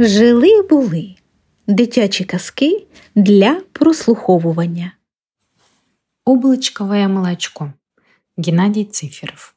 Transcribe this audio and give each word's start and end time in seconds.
Жили 0.00 0.62
були 0.62 1.14
дитячі 1.66 2.24
казки 2.24 2.86
для 3.14 3.60
прослуховування. 3.72 4.92
Облачковое 6.24 7.08
молочко. 7.08 7.72
Геннадий 8.36 8.84
Циферов. 8.84 9.54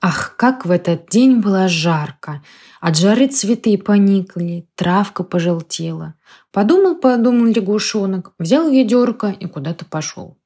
Ах, 0.00 0.36
как 0.36 0.66
в 0.66 0.70
этот 0.70 0.98
день 1.10 1.40
было 1.42 1.68
жарко! 1.68 2.40
От 2.80 2.96
жары 2.96 3.26
цветы 3.26 3.76
поникли, 3.76 4.66
травка 4.74 5.24
пожелтела. 5.24 6.14
Подумал-подумал 6.50 7.52
лягушонок, 7.52 8.32
взял 8.38 8.70
ведерко 8.70 9.34
и 9.40 9.46
куда-то 9.46 9.84
пошел. 9.84 10.38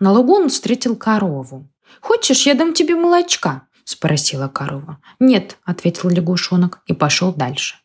На 0.00 0.12
лугу 0.12 0.34
он 0.34 0.48
встретил 0.48 0.96
корову. 0.96 1.68
«Хочешь, 2.00 2.46
я 2.46 2.54
дам 2.54 2.72
тебе 2.72 2.94
молочка?»– 2.94 3.62
спросила 3.84 4.48
корова. 4.48 4.98
«Нет»,– 5.20 5.58
ответил 5.64 6.08
лягушонок 6.08 6.80
и 6.86 6.94
пошел 6.94 7.34
дальше. 7.34 7.76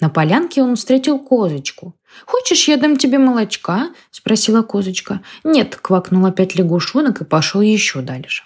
На 0.00 0.08
полянке 0.08 0.62
он 0.62 0.76
встретил 0.76 1.18
козочку. 1.18 1.94
«Хочешь, 2.26 2.68
я 2.68 2.76
дам 2.76 2.96
тебе 2.96 3.18
молочка?»– 3.18 3.90
спросила 4.10 4.62
козочка. 4.62 5.22
«Нет»,– 5.44 5.76
квакнул 5.82 6.26
опять 6.26 6.54
лягушонок 6.54 7.20
и 7.20 7.24
пошел 7.24 7.60
еще 7.60 8.00
дальше. 8.00 8.44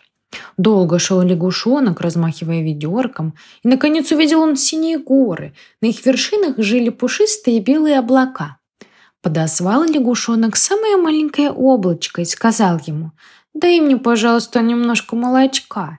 Долго 0.56 0.98
шел 0.98 1.22
лягушонок, 1.22 2.00
размахивая 2.00 2.62
ведерком, 2.62 3.34
и, 3.62 3.68
наконец, 3.68 4.10
увидел 4.12 4.40
он 4.40 4.56
синие 4.56 4.98
горы. 4.98 5.54
На 5.80 5.86
их 5.86 6.04
вершинах 6.04 6.58
жили 6.58 6.90
пушистые 6.90 7.60
белые 7.60 7.98
облака. 7.98 8.58
Подозвал 9.22 9.84
лягушонок 9.84 10.56
самое 10.56 10.96
маленькое 10.96 11.50
облачко 11.50 12.22
и 12.22 12.24
сказал 12.24 12.80
ему, 12.86 13.12
«Дай 13.54 13.80
мне, 13.80 13.96
пожалуйста, 13.96 14.60
немножко 14.60 15.16
молочка». 15.16 15.98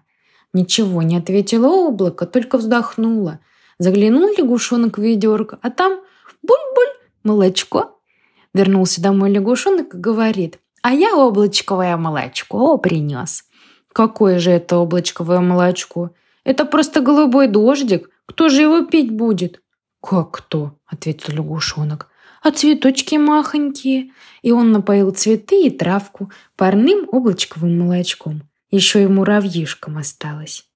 Ничего 0.53 1.01
не 1.01 1.17
ответило 1.17 1.67
облако, 1.67 2.25
только 2.25 2.57
вздохнуло. 2.57 3.39
Заглянул 3.79 4.29
лягушонок 4.37 4.97
в 4.97 5.01
ведерко, 5.01 5.59
а 5.61 5.69
там 5.69 5.99
буль-буль, 6.41 7.09
молочко. 7.23 7.99
Вернулся 8.53 9.01
домой 9.01 9.29
лягушонок 9.31 9.93
и 9.93 9.97
говорит, 9.97 10.59
а 10.81 10.93
я 10.93 11.15
облачковое 11.15 11.95
молочко 11.97 12.77
принес. 12.77 13.43
Какое 13.93 14.39
же 14.39 14.51
это 14.51 14.77
облачковое 14.77 15.39
молочко? 15.39 16.11
Это 16.43 16.65
просто 16.65 17.01
голубой 17.01 17.47
дождик. 17.47 18.09
Кто 18.25 18.49
же 18.49 18.61
его 18.61 18.85
пить 18.85 19.11
будет? 19.11 19.61
Как 20.01 20.31
кто? 20.31 20.77
Ответил 20.85 21.33
лягушонок. 21.33 22.07
А 22.41 22.51
цветочки 22.51 23.15
махонькие. 23.15 24.11
И 24.41 24.51
он 24.51 24.71
напоил 24.71 25.11
цветы 25.11 25.65
и 25.65 25.69
травку 25.69 26.31
парным 26.55 27.07
облачковым 27.11 27.79
молочком. 27.79 28.43
Еще 28.71 29.03
и 29.03 29.07
муравьишкам 29.07 29.97
осталось. 29.97 30.67